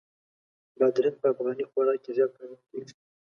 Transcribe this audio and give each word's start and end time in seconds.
بادرنګ 0.77 1.15
په 1.21 1.27
افغاني 1.33 1.63
خوراک 1.69 1.99
کې 2.03 2.11
زیات 2.17 2.31
کارول 2.37 2.61
کېږي. 2.69 2.95